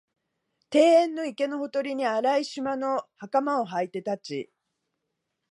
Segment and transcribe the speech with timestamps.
[0.73, 4.51] 庭園の池のほとりに、荒い縞の袴をはいて立ち、